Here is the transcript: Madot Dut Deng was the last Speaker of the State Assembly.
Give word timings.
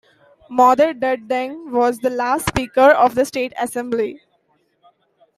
Madot 0.49 0.99
Dut 0.99 1.27
Deng 1.27 1.69
was 1.69 1.99
the 1.99 2.09
last 2.09 2.47
Speaker 2.47 2.89
of 2.89 3.13
the 3.13 3.23
State 3.23 3.53
Assembly. 3.61 4.19